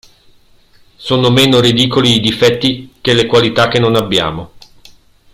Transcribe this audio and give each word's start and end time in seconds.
Sono 0.95 1.29
meno 1.29 1.59
ridicoli 1.59 2.15
i 2.15 2.19
difetti 2.19 2.93
che 3.01 3.13
le 3.13 3.27
qualità 3.27 3.67
che 3.67 3.77
non 3.77 3.95
abbiamo. 3.95 4.53